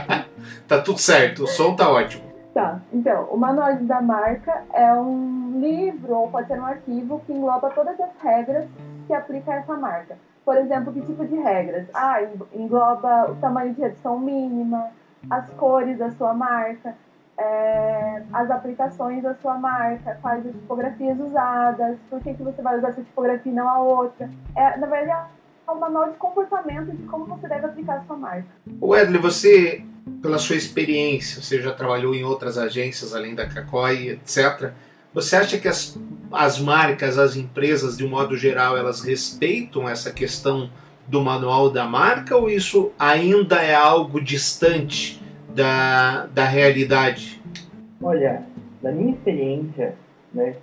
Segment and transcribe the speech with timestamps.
[0.66, 2.24] tá tudo certo, o som tá ótimo.
[2.54, 7.32] Tá, então, o Manual da Marca é um livro ou pode ser um arquivo que
[7.32, 8.66] engloba todas as regras
[9.06, 10.16] que aplica a essa marca.
[10.44, 11.86] Por exemplo, que tipo de regras?
[11.94, 12.18] Ah,
[12.52, 14.90] engloba o tamanho de redução mínima,
[15.30, 16.94] as cores da sua marca,
[17.38, 22.78] é, as aplicações da sua marca, quais as tipografias usadas, por que, que você vai
[22.78, 24.28] usar essa tipografia e não a outra.
[24.54, 25.28] É, na verdade,
[25.72, 28.46] um manual de comportamento de como você deve aplicar a sua marca.
[28.80, 29.84] Wedley, você,
[30.20, 34.70] pela sua experiência, você já trabalhou em outras agências além da Cacói, etc.
[35.14, 35.98] Você acha que as,
[36.30, 40.70] as marcas, as empresas, de um modo geral, elas respeitam essa questão
[41.06, 45.20] do manual da marca ou isso ainda é algo distante
[45.54, 47.42] da, da realidade?
[48.02, 48.42] Olha,
[48.82, 49.94] na minha experiência,
[50.32, 50.56] né,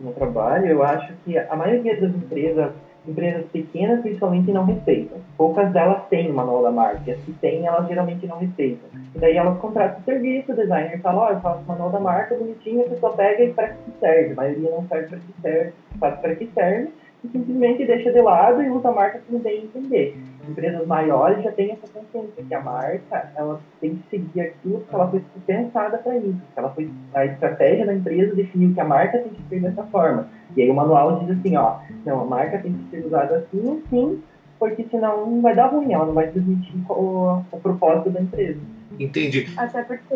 [0.00, 2.72] no trabalho, eu acho que a maioria das empresas
[3.08, 5.18] empresas pequenas principalmente não respeitam.
[5.36, 8.88] Poucas delas têm o manual da marca, e as que têm, elas geralmente não respeitam.
[9.14, 11.90] E daí elas contratam o serviço, o designer fala, ó, oh, eu faço o manual
[11.90, 14.32] da marca, bonitinho, a pessoa pega e para que serve.
[14.32, 16.92] A maioria não serve para que serve, faz para que serve,
[17.24, 20.16] e simplesmente deixa de lado e usa a marca como bem entender.
[20.48, 24.94] Empresas maiores já têm essa consciência que a marca ela tem que seguir aquilo que
[24.94, 26.40] ela foi pensada para isso.
[26.54, 30.28] Ela foi, a estratégia da empresa definiu que a marca tem que ser dessa forma.
[30.56, 33.82] E aí o manual diz assim, ó, não, a marca tem que ser usada assim,
[33.86, 34.22] assim,
[34.58, 38.60] porque senão vai dar ruim, ela não vai transmitir o, o propósito da empresa.
[38.98, 39.46] Entendi.
[39.56, 40.14] Até porque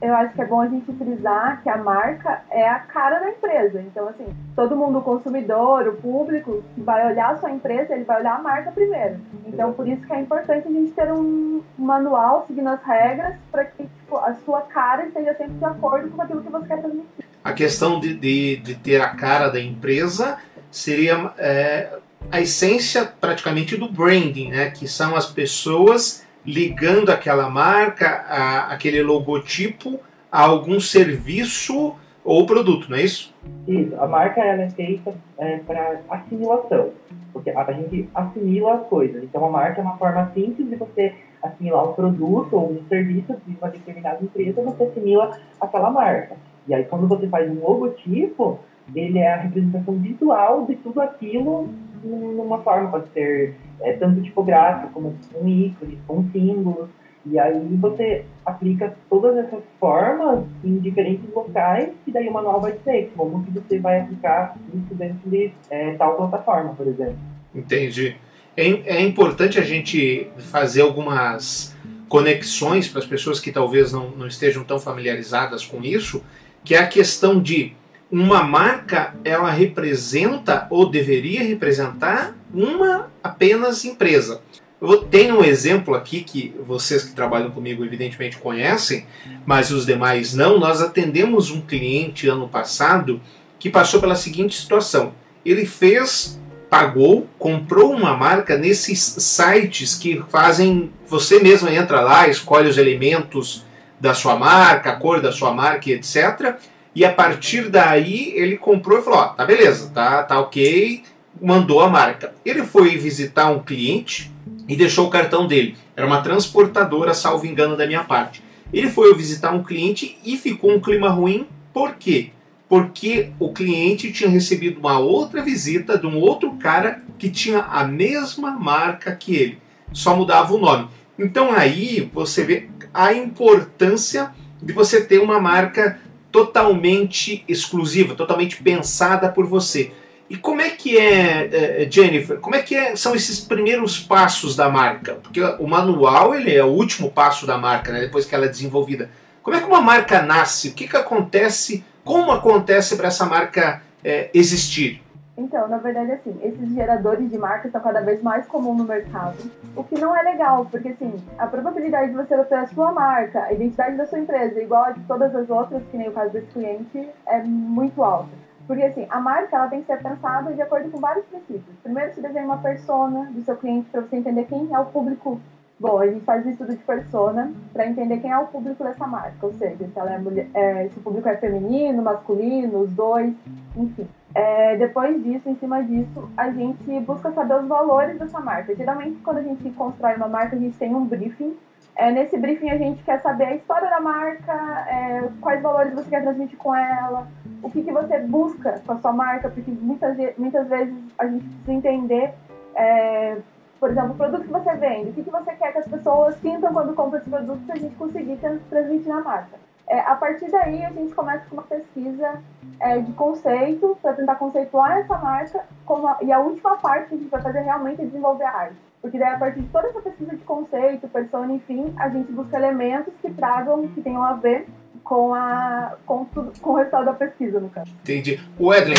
[0.00, 3.30] eu acho que é bom a gente frisar que a marca é a cara da
[3.30, 3.80] empresa.
[3.80, 8.20] Então, assim, todo mundo, o consumidor, o público, vai olhar a sua empresa, ele vai
[8.20, 9.18] olhar a marca primeiro.
[9.46, 13.64] Então, por isso que é importante a gente ter um manual seguindo as regras para
[13.64, 17.24] que tipo, a sua cara esteja sempre de acordo com aquilo que você quer transmitir.
[17.42, 20.36] A questão de, de, de ter a cara da empresa
[20.70, 21.98] seria é,
[22.30, 24.70] a essência praticamente do branding, né?
[24.70, 29.98] Que são as pessoas ligando aquela marca, a, aquele logotipo
[30.30, 31.94] a algum serviço
[32.24, 33.34] ou produto, não é isso?
[33.66, 36.90] Isso, a marca ela é feita é, para assimilação,
[37.32, 39.22] porque a gente assimila as coisas.
[39.22, 43.36] Então a marca é uma forma simples de você assimilar um produto ou um serviço
[43.46, 46.36] de uma determinada empresa, você assimila aquela marca.
[46.66, 48.58] E aí, quando você faz um logotipo,
[48.94, 51.68] ele é a representação visual de tudo aquilo
[52.02, 56.88] numa forma, pode ser é, tanto tipográfico como um ícone, com símbolos.
[57.28, 62.72] E aí você aplica todas essas formas em diferentes locais e daí uma nova vai
[62.72, 67.18] dizer como que você vai aplicar isso dentro de é, tal plataforma, por exemplo.
[67.52, 68.16] Entendi.
[68.56, 68.64] É,
[68.98, 71.76] é importante a gente fazer algumas
[72.08, 76.22] conexões para as pessoas que talvez não, não estejam tão familiarizadas com isso,
[76.64, 77.74] que é a questão de
[78.10, 84.40] uma marca ela representa ou deveria representar uma apenas empresa.
[84.80, 89.06] Eu tenho um exemplo aqui que vocês que trabalham comigo evidentemente conhecem,
[89.44, 90.58] mas os demais não.
[90.60, 93.20] Nós atendemos um cliente ano passado
[93.58, 95.14] que passou pela seguinte situação.
[95.44, 96.38] Ele fez,
[96.68, 100.92] pagou, comprou uma marca nesses sites que fazem.
[101.06, 103.64] Você mesmo entra lá, escolhe os elementos
[103.98, 106.56] da sua marca, a cor da sua marca, etc.
[106.96, 111.02] E a partir daí ele comprou e falou: ó, tá beleza, tá, tá ok,
[111.42, 112.32] mandou a marca.
[112.42, 114.32] Ele foi visitar um cliente
[114.66, 115.76] e deixou o cartão dele.
[115.94, 118.42] Era uma transportadora, salvo engano da minha parte.
[118.72, 121.46] Ele foi visitar um cliente e ficou um clima ruim.
[121.70, 122.30] Por quê?
[122.66, 127.84] Porque o cliente tinha recebido uma outra visita de um outro cara que tinha a
[127.84, 129.58] mesma marca que ele,
[129.92, 130.88] só mudava o nome.
[131.18, 134.32] Então aí você vê a importância
[134.62, 136.00] de você ter uma marca
[136.36, 139.90] totalmente exclusiva, totalmente pensada por você.
[140.28, 144.54] E como é que é, é, Jennifer, como é que é, são esses primeiros passos
[144.54, 145.14] da marca?
[145.14, 148.48] Porque o manual ele é o último passo da marca, né, depois que ela é
[148.48, 149.08] desenvolvida.
[149.42, 150.68] Como é que uma marca nasce?
[150.68, 151.82] O que, que acontece?
[152.04, 155.00] Como acontece para essa marca é, existir?
[155.36, 159.36] Então, na verdade, assim, esses geradores de marca estão cada vez mais comuns no mercado.
[159.76, 163.42] O que não é legal, porque, assim, a probabilidade de você ter a sua marca,
[163.42, 166.32] a identidade da sua empresa, igual a de todas as outras, que nem o caso
[166.32, 168.30] desse cliente, é muito alta.
[168.66, 171.76] Porque, assim, a marca ela tem que ser pensada de acordo com vários princípios.
[171.82, 175.38] Primeiro, se desenha uma persona do seu cliente para você entender quem é o público.
[175.78, 179.06] Bom, a gente faz o estudo de persona para entender quem é o público dessa
[179.06, 179.36] marca.
[179.42, 183.34] Ou seja, se, ela é mulher, é, se o público é feminino, masculino, os dois,
[183.76, 184.08] enfim.
[184.34, 188.74] É, depois disso, em cima disso, a gente busca saber os valores dessa marca.
[188.74, 191.56] Geralmente, quando a gente constrói uma marca, a gente tem um briefing
[191.96, 194.52] é, nesse briefing a gente quer saber a história da marca,
[194.86, 197.26] é, quais valores você quer transmitir com ela,
[197.62, 201.44] o que, que você busca com a sua marca, porque muitas, muitas vezes a gente
[201.46, 202.34] precisa entender,
[202.74, 203.38] é,
[203.80, 206.36] por exemplo, o produto que você vende, o que, que você quer que as pessoas
[206.36, 208.38] sintam quando compram esse produto para a gente conseguir
[208.68, 209.56] transmitir na marca.
[209.88, 212.42] É, a partir daí, a gente começa com uma pesquisa
[212.80, 217.18] é, de conceito para tentar conceituar essa marca, a, e a última parte que a
[217.18, 218.76] gente vai fazer realmente é desenvolver a arte.
[219.00, 222.56] Porque daí, a partir de toda essa pesquisa de conceito, persona, enfim, a gente busca
[222.56, 224.66] elementos que tragam, que tenham a ver
[225.04, 227.88] com, a, com, tudo, com o resultado da pesquisa, no caso.
[228.02, 228.40] Entendi.
[228.58, 228.96] O Edley,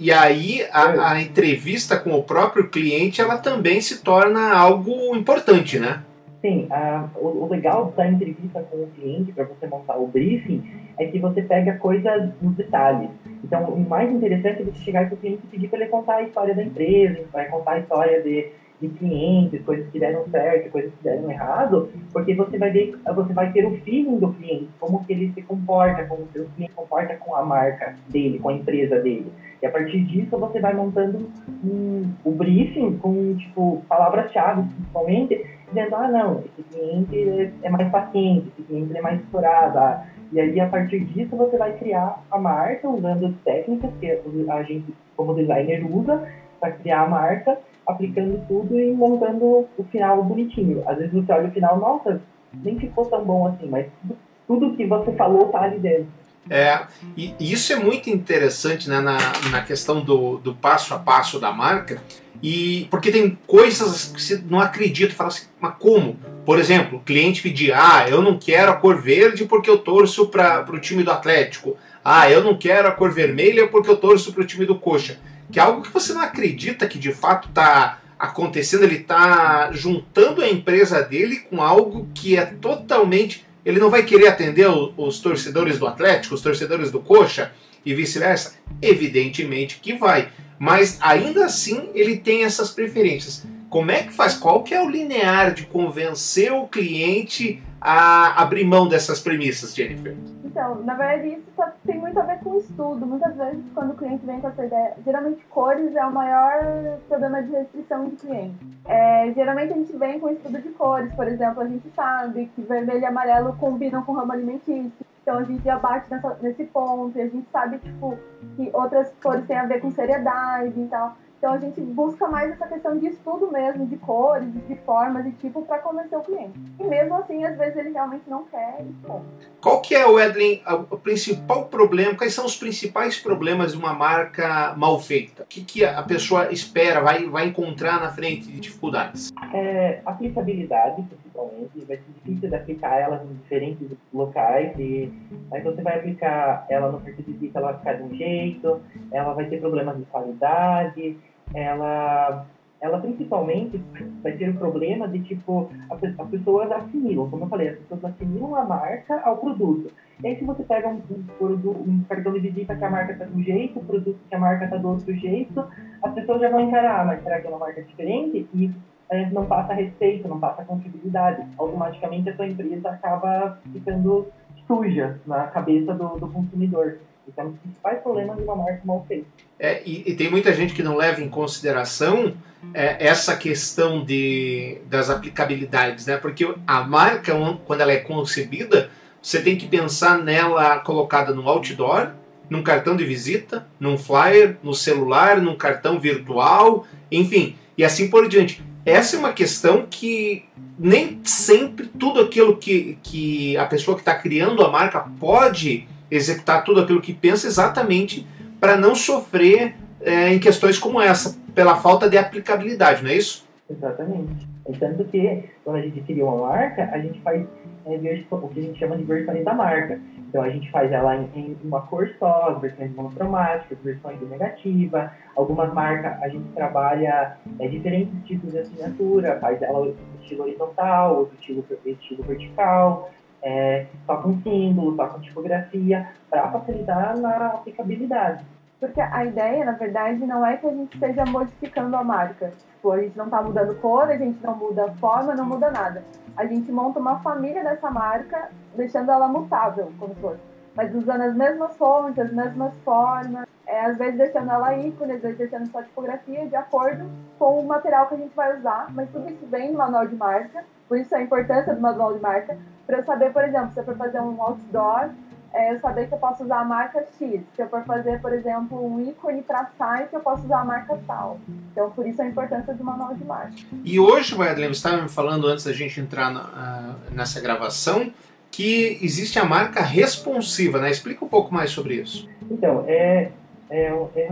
[0.00, 5.14] e, e aí a, a, entrevista com o próprio cliente, ela também se torna algo
[5.14, 6.02] importante, né?
[6.44, 10.62] Sim, a, o, o, legal da entrevista com o cliente, para você montar o briefing,
[10.98, 13.08] é que você pega coisas nos detalhes.
[13.42, 16.16] Então, o mais interessante é você chegar para o cliente e pedir para ele contar
[16.16, 18.50] a história da empresa, vai contar a história de
[18.80, 23.32] de clientes, coisas que deram certo, coisas que deram errado, porque você vai ver, você
[23.32, 26.74] vai ter o feeling do cliente, como que ele se comporta, como que o cliente
[26.74, 29.32] comporta com a marca dele, com a empresa dele.
[29.64, 31.26] E a partir disso você vai montando
[31.64, 38.48] um, o briefing com tipo palavras-chave, principalmente, dizendo, ah não, esse cliente é, mais paciente,
[38.48, 39.78] esse cliente é mais explorado.
[39.78, 44.10] Ah, e aí, a partir disso, você vai criar a marca usando técnicas que
[44.50, 46.28] a gente, como designer, usa
[46.60, 50.82] para criar a marca aplicando tudo e montando o final bonitinho.
[50.86, 52.20] Às vezes você olha o final, nossa,
[52.52, 54.16] nem ficou tão bom assim, mas tudo,
[54.46, 56.23] tudo que você falou tá ali dentro.
[56.48, 56.80] É,
[57.16, 59.16] e isso é muito interessante né, na,
[59.50, 62.02] na questão do, do passo a passo da marca,
[62.42, 66.18] e porque tem coisas que você não acredita, fala assim, mas como?
[66.44, 70.26] Por exemplo, o cliente pedir, ah, eu não quero a cor verde porque eu torço
[70.26, 71.76] para o time do Atlético.
[72.04, 75.18] Ah, eu não quero a cor vermelha porque eu torço para o time do Coxa
[75.50, 80.42] que é algo que você não acredita que de fato está acontecendo, ele está juntando
[80.42, 83.43] a empresa dele com algo que é totalmente.
[83.64, 87.52] Ele não vai querer atender os torcedores do Atlético, os torcedores do Coxa
[87.84, 88.54] e vice-versa?
[88.80, 90.30] Evidentemente que vai.
[90.58, 93.46] Mas ainda assim ele tem essas preferências.
[93.68, 94.34] Como é que faz?
[94.34, 100.16] Qual que é o linear de convencer o cliente a abrir mão dessas premissas, Jennifer?
[100.42, 103.04] Então, na verdade, isso tá, tem muito a ver com estudo.
[103.04, 107.42] Muitas vezes, quando o cliente vem com essa ideia, geralmente cores é o maior problema
[107.42, 108.54] de restrição de cliente.
[108.86, 112.62] É, geralmente a gente vem com estudo de cores, por exemplo, a gente sabe que
[112.62, 115.04] vermelho e amarelo combinam com ramo alimentício.
[115.20, 118.18] Então a gente já bate nessa, nesse ponto, e a gente sabe, tipo,
[118.56, 121.16] que outras cores têm a ver com seriedade e tal.
[121.44, 125.30] Então a gente busca mais essa questão de estudo mesmo, de cores, de formas e
[125.32, 126.58] tipo, para convencer o cliente.
[126.80, 129.26] E mesmo assim, às vezes ele realmente não quer e ponto.
[129.60, 134.74] Qual que é, Edlin, o principal problema, quais são os principais problemas de uma marca
[134.78, 135.42] mal feita?
[135.42, 139.30] O que, que a pessoa espera, vai, vai encontrar na frente de dificuldades?
[139.52, 145.12] É, aplicabilidade, principalmente, vai ser difícil de aplicar ela em diferentes locais e
[145.52, 148.80] aí você vai aplicar ela no perfil de ela vai ficar de um jeito,
[149.12, 151.18] ela vai ter problemas de qualidade,
[151.54, 152.46] ela,
[152.80, 153.80] ela principalmente
[154.22, 158.54] vai ter o problema de, tipo, as pessoas assimilam, como eu falei, as pessoas assimilam
[158.56, 159.90] a marca ao produto.
[160.22, 161.00] E aí, se você pega um,
[161.40, 164.34] um, um cartão de visita que a marca está de um jeito, o produto que
[164.34, 165.66] a marca está do outro jeito,
[166.02, 168.46] as pessoas já vão encarar, ah, mas será que é uma marca diferente?
[168.54, 168.70] E
[169.10, 171.46] é, não passa respeito, não passa confiabilidade.
[171.58, 174.28] Automaticamente a sua empresa acaba ficando
[174.66, 176.98] suja na cabeça do, do consumidor.
[177.28, 179.26] Esse é um dos principais problemas de uma marca mal feita.
[179.58, 182.34] É, e, e, tem muita gente que não leva em consideração
[182.72, 186.16] é, essa questão de, das aplicabilidades, né?
[186.16, 187.32] Porque a marca,
[187.64, 188.90] quando ela é concebida,
[189.22, 192.10] você tem que pensar nela colocada no outdoor,
[192.50, 198.28] num cartão de visita, num flyer, no celular, num cartão virtual, enfim, e assim por
[198.28, 198.62] diante.
[198.84, 200.44] Essa é uma questão que
[200.78, 206.64] nem sempre tudo aquilo que, que a pessoa que está criando a marca pode executar
[206.64, 208.26] tudo aquilo que pensa exatamente
[208.60, 213.46] para não sofrer é, em questões como essa, pela falta de aplicabilidade, não é isso?
[213.68, 214.46] Exatamente.
[214.66, 217.46] É tanto que, quando a gente cria uma marca, a gente faz
[217.86, 220.00] é, o que a gente chama de versões da marca.
[220.28, 225.12] Então, a gente faz ela em, em uma cor só, versões monocromáticas, versões de negativa.
[225.36, 231.36] Algumas marcas a gente trabalha é, diferentes tipos de assinatura, faz ela estilo horizontal, outro
[231.38, 233.10] estilo, estilo vertical
[233.44, 238.44] é, só com símbolo, só com tipografia, para facilitar na aplicabilidade.
[238.80, 242.52] Porque a ideia, na verdade, não é que a gente esteja modificando a marca.
[242.74, 246.02] Tipo, a gente não está mudando cor, a gente não muda forma, não muda nada.
[246.36, 250.40] A gente monta uma família dessa marca, deixando ela mutável, como fosse.
[250.74, 255.22] Mas usando as mesmas fontes, as mesmas formas, é, às vezes deixando ela ícone, às
[255.22, 258.88] vezes deixando só tipografia, de acordo com o material que a gente vai usar.
[258.92, 262.20] Mas tudo isso vem no manual de marca, por isso a importância do manual de
[262.20, 265.10] marca, para eu saber, por exemplo, se eu for fazer um outdoor,
[265.54, 267.40] é, eu saber que eu posso usar a marca X.
[267.54, 270.98] Se eu for fazer, por exemplo, um ícone para site, eu posso usar a marca
[271.06, 271.38] tal.
[271.70, 273.54] Então, por isso a importância do manual de marca.
[273.84, 278.12] E hoje, Wesley, você estava me falando antes da gente entrar na, uh, nessa gravação
[278.50, 280.90] que existe a marca responsiva, né?
[280.90, 282.28] Explica um pouco mais sobre isso.
[282.50, 283.30] Então, é,
[283.70, 284.28] é, é,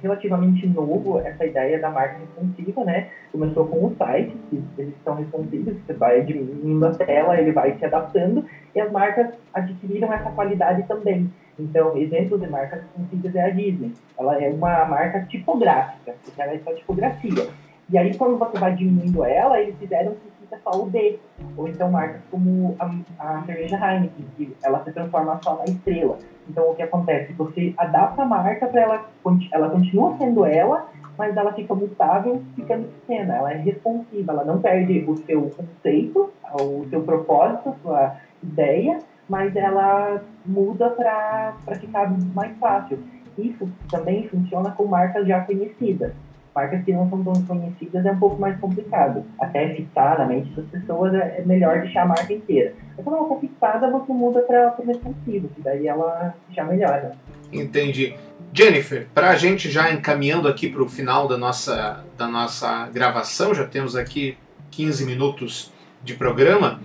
[0.00, 3.08] relativamente novo essa ideia da marca responsiva, né?
[3.32, 7.76] Começou com os sites, que eles são responsivos, você vai diminuindo a tela, ele vai
[7.76, 8.44] se adaptando,
[8.74, 11.30] e as marcas adquiriram essa qualidade também.
[11.58, 13.92] Então, exemplo de marcas responsivas é a Disney.
[14.16, 17.48] Ela é uma marca tipográfica, porque ela é só tipografia.
[17.90, 21.18] E aí, quando você vai diminuindo ela, eles fizeram que fica só o D.
[21.56, 26.18] Ou então marcas como a, a cerveja Heineken, que ela se transforma só na estrela.
[26.48, 27.32] Então, o que acontece?
[27.34, 29.08] Você adapta a marca para ela,
[29.52, 33.36] ela continua sendo ela, mas ela fica mutável, ficando pequena.
[33.36, 38.98] Ela é responsiva, ela não perde o seu conceito, o seu propósito, a sua ideia,
[39.28, 42.98] mas ela muda para ficar mais fácil.
[43.36, 46.12] Isso também funciona com marcas já conhecidas.
[46.54, 49.24] Marcas que não são tão conhecidas é um pouco mais complicado.
[49.40, 52.74] Até fixar na mente das pessoas é, é melhor deixar a marca inteira.
[52.96, 57.12] Mas quando ela está fixada, você muda para o responsivo, que daí ela já melhora.
[57.52, 58.14] Entendi.
[58.52, 63.54] Jennifer, para a gente já encaminhando aqui para o final da nossa, da nossa gravação,
[63.54, 64.36] já temos aqui
[64.70, 66.80] 15 minutos de programa.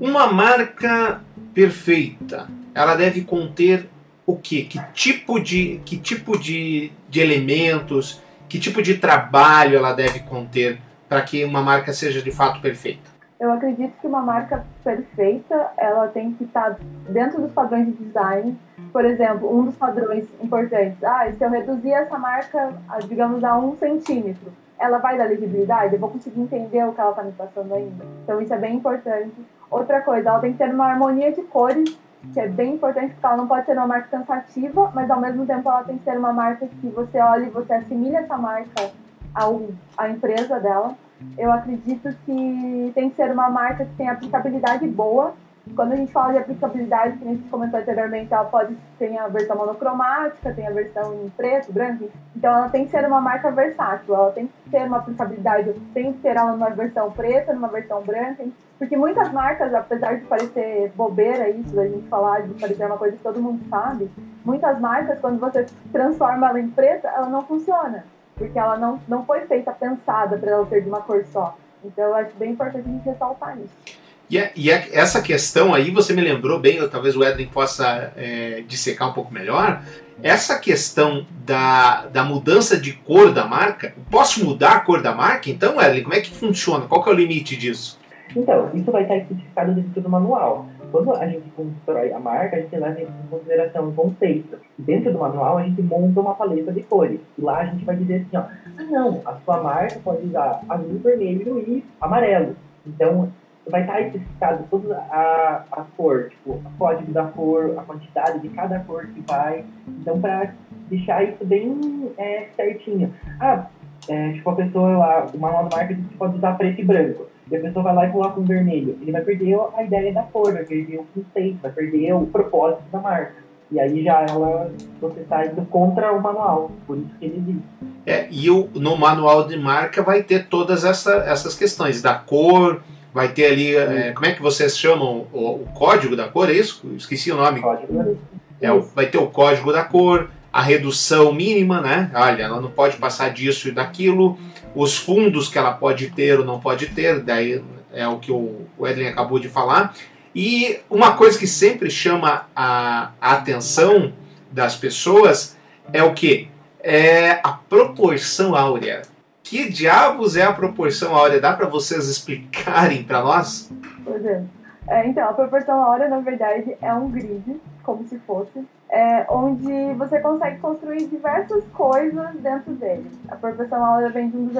[0.00, 1.20] Uma marca
[1.52, 3.88] perfeita, ela deve conter
[4.24, 4.66] o quê?
[4.68, 10.80] Que tipo de, que tipo de, de elementos, que tipo de trabalho ela deve conter
[11.08, 13.18] para que uma marca seja de fato perfeita?
[13.38, 16.76] Eu acredito que uma marca perfeita, ela tem que estar
[17.08, 18.58] dentro dos padrões de design.
[18.92, 22.74] Por exemplo, um dos padrões importantes, ah, se eu reduzir essa marca,
[23.06, 25.94] digamos, a um centímetro, ela vai dar legibilidade?
[25.94, 28.04] Eu vou conseguir entender o que ela está me passando ainda?
[28.24, 29.34] Então isso é bem importante.
[29.70, 31.96] Outra coisa, ela tem que ter uma harmonia de cores
[32.32, 35.46] que é bem importante porque ela não pode ser uma marca cansativa, mas ao mesmo
[35.46, 38.90] tempo ela tem que ser uma marca que você olha e você assimila essa marca
[39.34, 40.94] ao, à empresa dela.
[41.36, 45.34] Eu acredito que tem que ser uma marca que tem aplicabilidade boa,
[45.74, 49.28] Quando a gente fala de aplicabilidade, que a gente comentou anteriormente, ela pode ter a
[49.28, 52.10] versão monocromática, tem a versão em preto, branco.
[52.36, 56.12] Então ela tem que ser uma marca versátil, ela tem que ter uma aplicabilidade, tem
[56.12, 58.44] que ter ela numa versão preta, numa versão branca.
[58.78, 63.16] Porque muitas marcas, apesar de parecer bobeira isso, da gente falar, de parecer uma coisa
[63.16, 64.10] que todo mundo sabe,
[64.44, 68.04] muitas marcas, quando você transforma ela em preta, ela não funciona.
[68.36, 71.56] Porque ela não, não foi feita pensada para ela ser de uma cor só.
[71.84, 74.07] Então eu acho bem importante a gente ressaltar isso.
[74.30, 77.46] E, é, e é, essa questão aí, você me lembrou bem, ou talvez o Edwin
[77.46, 79.82] possa é, dissecar um pouco melhor.
[80.22, 85.48] Essa questão da, da mudança de cor da marca, posso mudar a cor da marca?
[85.48, 86.86] Então, Edwin, como é que funciona?
[86.86, 87.98] Qual que é o limite disso?
[88.36, 90.66] Então, isso vai estar especificado dentro do manual.
[90.90, 94.58] Quando a gente constrói a marca, a gente leva em consideração o conceito.
[94.78, 97.20] Dentro do manual, a gente monta uma paleta de cores.
[97.38, 100.60] E lá a gente vai dizer assim, ó, ah não, a sua marca pode usar
[100.68, 102.56] azul, vermelho e amarelo.
[102.86, 103.30] Então,
[103.70, 108.48] vai estar especificado toda a, a cor, tipo, o código da cor, a quantidade de
[108.50, 109.64] cada cor que vai.
[109.86, 110.52] Então, para
[110.88, 113.12] deixar isso bem é, certinho.
[113.40, 113.66] Ah,
[114.08, 117.26] é, tipo, a pessoa lá, o manual marca diz que pode usar preto e branco.
[117.50, 118.98] E a pessoa vai lá e coloca um vermelho.
[119.00, 122.82] Ele vai perder a ideia da cor, vai perder o conceito, vai perder o propósito
[122.92, 123.48] da marca.
[123.70, 124.70] E aí já ela,
[125.00, 127.62] você está indo contra o manual, por isso que ele existe.
[128.06, 132.80] É, e o, no manual de marca vai ter todas essa, essas questões da cor,
[133.12, 136.52] vai ter ali, é, como é que vocês chamam o, o, código da cor, é
[136.52, 136.82] isso?
[136.96, 137.60] Esqueci o nome.
[137.60, 138.18] Código.
[138.60, 142.10] É, vai ter o código da cor, a redução mínima, né?
[142.14, 144.38] Olha, ela não pode passar disso e daquilo,
[144.74, 147.62] os fundos que ela pode ter ou não pode ter, daí
[147.92, 149.94] é o que o, o Edlin acabou de falar.
[150.34, 154.12] E uma coisa que sempre chama a, a atenção
[154.52, 155.56] das pessoas
[155.92, 156.48] é o que?
[156.80, 159.02] É a proporção áurea.
[159.48, 161.40] Que diabos é a proporção áurea?
[161.40, 163.72] Dá para vocês explicarem para nós?
[164.04, 164.42] Pois é.
[164.86, 165.06] é.
[165.06, 170.20] Então, a proporção áurea, na verdade, é um grid, como se fosse, é, onde você
[170.20, 173.10] consegue construir diversas coisas dentro dele.
[173.28, 174.50] A proporção áurea vem de um,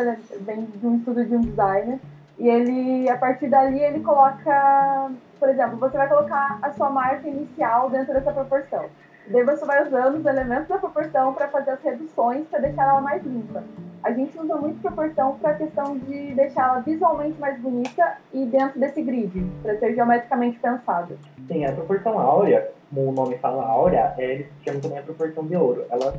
[0.40, 1.98] vem de um estudo de um designer,
[2.38, 7.28] e ele, a partir dali, ele coloca, por exemplo, você vai colocar a sua marca
[7.28, 8.86] inicial dentro dessa proporção.
[9.30, 13.00] Daí você vai usando os elementos da proporção para fazer as reduções para deixar ela
[13.00, 13.62] mais limpa.
[14.02, 18.46] A gente usa muito proporção para a questão de deixar ela visualmente mais bonita e
[18.46, 21.14] dentro desse grid, para ser geometricamente pensada.
[21.46, 25.46] Sim, a proporção áurea, como o nome fala áurea, é, eles chamam também a proporção
[25.46, 25.84] de ouro.
[25.90, 26.14] Ela,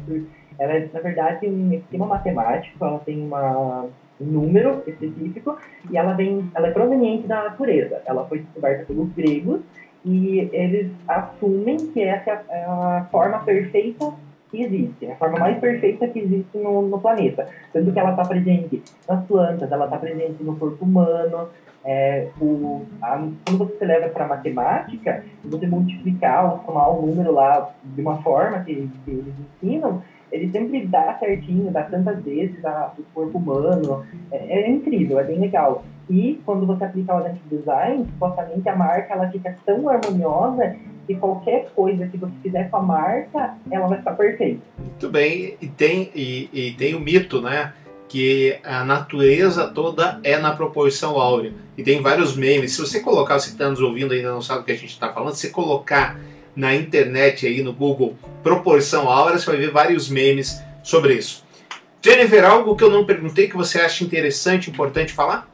[0.59, 3.87] ela é, na verdade, um esquema matemático, ela tem uma,
[4.21, 5.57] um número específico
[5.89, 8.03] e ela, vem, ela é proveniente da natureza.
[8.05, 9.61] Ela foi descoberta pelos gregos
[10.05, 14.13] e eles assumem que essa é a forma perfeita
[14.49, 17.47] que existe, a forma mais perfeita que existe no, no planeta.
[17.71, 21.49] Tanto que ela está presente nas plantas, ela está presente no corpo humano.
[21.85, 27.31] É, o, a, quando você leva para matemática, você multiplicar ou somar o um número
[27.31, 29.33] lá de uma forma que, que eles
[29.63, 34.05] ensinam, ele sempre dá certinho, dá tantas vezes a, o corpo humano.
[34.31, 35.83] É, é incrível, é bem legal.
[36.09, 41.15] E quando você aplica o do design, supostamente a marca ela fica tão harmoniosa que
[41.15, 44.61] qualquer coisa que você fizer com a marca, ela vai ficar perfeita.
[44.77, 47.73] Muito bem, e tem, e, e tem o mito, né?
[48.07, 51.53] Que a natureza toda é na proporção áurea.
[51.77, 52.73] E tem vários memes.
[52.73, 54.89] Se você colocar, você que está nos ouvindo ainda não sabe o que a gente
[54.89, 56.19] está falando, se colocar
[56.59, 61.45] na internet aí no Google proporção áurea, você vai ver vários memes sobre isso.
[62.01, 65.47] Jennifer, algo que eu não perguntei que você acha interessante, importante falar?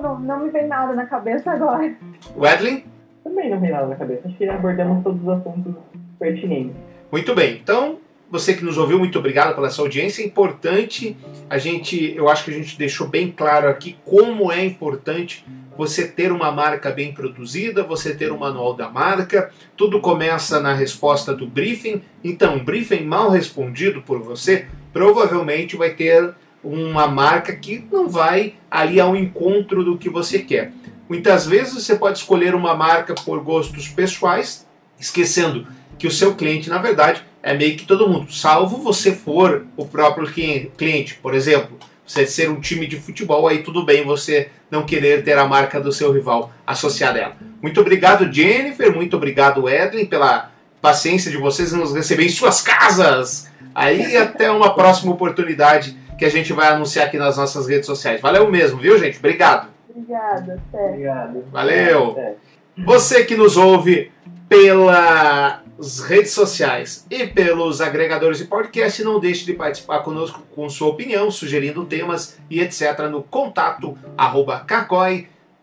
[0.00, 1.94] não, não me vem nada na cabeça agora.
[2.36, 2.84] Wedlin?
[3.22, 4.26] Também não vem nada na cabeça.
[4.26, 5.74] Acho que abordamos todos os assuntos
[6.18, 6.74] pertinentes.
[7.12, 7.58] Muito bem.
[7.62, 7.98] Então,
[8.30, 10.22] você que nos ouviu, muito obrigado pela sua audiência.
[10.22, 11.16] É importante
[11.48, 15.44] a gente, eu acho que a gente deixou bem claro aqui como é importante
[15.76, 19.50] você ter uma marca bem produzida, você ter um manual da marca.
[19.76, 22.02] Tudo começa na resposta do briefing.
[22.22, 28.54] Então, um briefing mal respondido por você provavelmente vai ter uma marca que não vai
[28.70, 30.72] ali ao encontro do que você quer.
[31.08, 34.66] Muitas vezes você pode escolher uma marca por gostos pessoais,
[34.98, 35.66] esquecendo
[35.98, 39.86] que o seu cliente, na verdade, é meio que todo mundo, salvo você for o
[39.86, 41.14] próprio cliente.
[41.16, 45.38] Por exemplo, você ser um time de futebol, aí tudo bem você não querer ter
[45.38, 47.36] a marca do seu rival associada a ela.
[47.62, 50.50] Muito obrigado, Jennifer, muito obrigado, Edwin, pela
[50.80, 53.50] paciência de vocês em nos receber em suas casas.
[53.74, 58.20] Aí até uma próxima oportunidade que a gente vai anunciar aqui nas nossas redes sociais.
[58.20, 59.18] Valeu mesmo, viu, gente?
[59.18, 59.68] Obrigado.
[59.88, 60.88] Obrigada, até.
[60.88, 61.44] Obrigado.
[61.50, 62.36] Valeu.
[62.84, 64.10] Você que nos ouve
[64.48, 70.88] pelas redes sociais e pelos agregadores de podcast, não deixe de participar conosco com sua
[70.88, 72.98] opinião, sugerindo temas e etc.
[73.10, 74.64] no contato arroba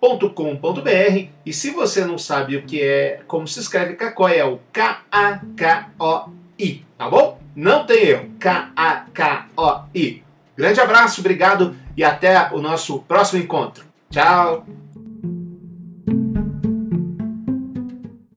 [0.02, 4.60] www.cacói.com.br e se você não sabe o que é, como se escreve Cacói, é o
[4.72, 5.56] K-A-K-O-I,
[6.98, 7.40] tá bom?
[7.56, 10.24] Não tem erro, K-A-K-O-I.
[10.56, 13.86] Grande abraço, obrigado e até o nosso próximo encontro.
[14.10, 14.66] Tchau!